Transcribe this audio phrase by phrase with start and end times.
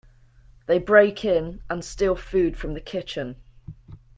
[0.65, 3.35] They break in and steal food from the kitchen.